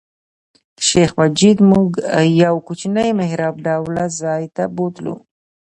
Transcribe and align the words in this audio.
شیخ 0.87 1.09
مجید 1.19 1.57
موږ 1.69 1.87
یو 2.43 2.55
کوچني 2.67 3.07
محراب 3.19 3.55
ډوله 3.65 4.05
ځای 4.21 4.43
ته 4.55 4.63
بوتلو. 4.75 5.15